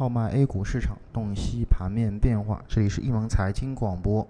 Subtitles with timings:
[0.00, 2.64] 号脉 A 股市场，洞悉盘面变化。
[2.66, 4.26] 这里是易盟财经广播，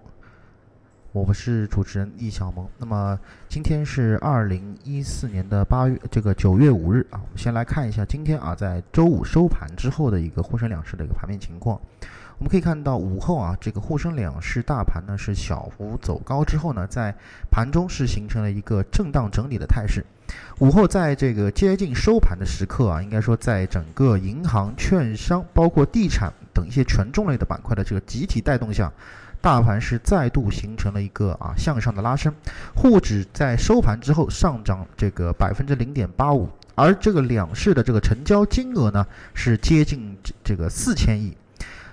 [1.13, 2.65] 我是主持人易小萌。
[2.77, 3.19] 那么
[3.49, 7.19] 今天是二零一四年的八月，这个九月五日啊。
[7.21, 11.77] 我们先来看一下今天啊，在周五收盘之后的一个沪深两市的一个盘面情况。
[12.37, 17.13] 我们可以看到午后啊，这个沪深两市大盘呢是小幅走高之后呢，在
[17.51, 20.05] 盘中是形成了一个震荡整理的态势。
[20.59, 28.89] 午后在这个接近收盘的时刻啊，应该说在整个银行、券商、包括地产等一些权重类的板块的这个集体带动下，
[29.41, 32.33] 大盘是再度形成了一个啊向上的拉升。
[32.75, 41.35] 沪指在收盘之后上涨这个百分之零点八五，而这个两市的这个成交金额呢是接近这个四千亿。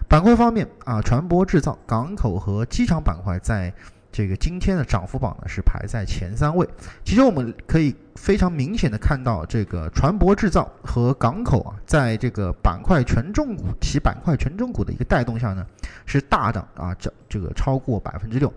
[0.07, 3.73] 板块方面啊，船舶制造、港口和机场板块在
[4.11, 6.67] 这个今天的涨幅榜呢是排在前三位。
[7.05, 15.67] 其实我们可以非常明显的看到，这个船舶制造和港口啊，在这个板块权重股其板块权重股的一个带动下呢，
[16.07, 18.53] 是大涨啊，这这个超过百分之六。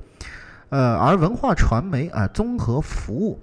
[0.70, 3.38] 呃，而文化传媒啊、综合服务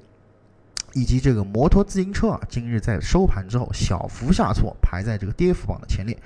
[0.95, 6.19] 以及这个摩托自行车啊，今日在收盘之后小幅下挫，排在这个跌幅榜的前列。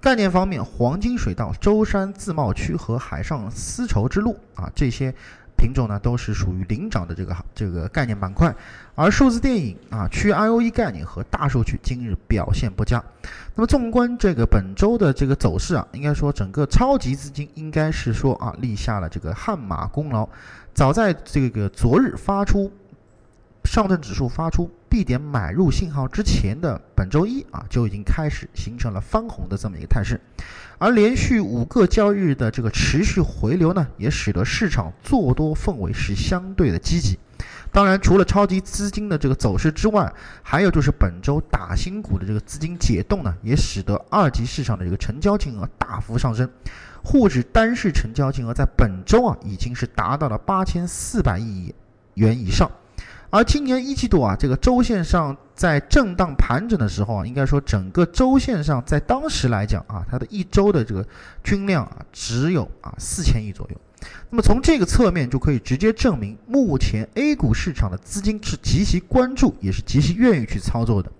[0.00, 5.14] 概念方面，黄金水稻、舟山自贸区和海上丝绸之路啊，这些
[5.58, 8.54] 品种呢都是属于领涨的这个这个概念板块。
[8.94, 13.04] 而数字电影啊、区 I O E 概念和大数据今日表现不佳。
[13.54, 20.26] 那么，纵观这个本周的这个走势啊，应该说整个超级资金应该是说啊立下了这个汗马功劳。
[20.72, 22.72] 早在这个昨日发出
[23.64, 24.70] 上证指数发出。
[24.90, 30.20] B 点买入信号之前的本周一啊，就已经开始形成了翻红的这么一个态势，
[30.78, 37.16] 而连续五个交易日的这个持续回流呢，也使得市场做多氛围是相对的积极。
[37.72, 46.50] 当然，除了超级资金的这个走势之外，还有就是本周打新股的这个资金解冻呢，也使得二级市场的这个成交金额大幅上升，
[47.04, 51.72] 沪指单市成交金额在本周啊，已经是达到了八千四百亿
[52.14, 52.68] 元以上。
[53.30, 61.06] 而今年一季度啊，这个周线上在震荡盘整的时候啊，应该说整个周线上在当时来讲啊，它的一周的这个
[61.44, 63.76] 均量啊，只有啊四千亿左右。
[64.30, 71.12] 那么从这个侧面就可以直接证明，目前 A 股市场的资金是极其关注，也是极其愿意去操作的。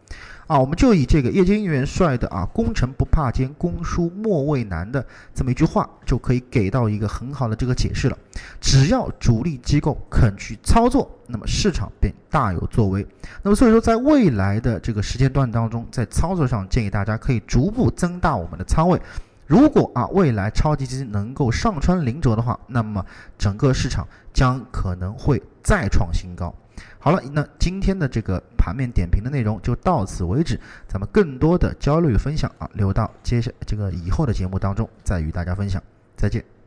[0.51, 8.19] 啊，我们就以这个叶金元帅的啊“攻城不怕坚，攻书莫畏难”的这么一句话，就可以给到一个很好的这个解释了。
[8.61, 13.07] 只要主力机构肯去操作，那么市场便大有作为。
[13.45, 19.01] 那么所以说，在未来的这个时间段当中，在操作上建议大家可以逐步增大我们的仓位。
[19.47, 23.07] 如果啊未来超级基金能够上穿零轴的话，那么
[23.39, 26.53] 整个市场将可能会再创新高。
[27.03, 30.61] 好了，那今天的这个盘面点评的内容就到此为止。
[30.87, 35.83] 咱们更多的焦虑分享啊，留到接下这个以后的节目当中再与大家分享。
[36.15, 36.60] 再见。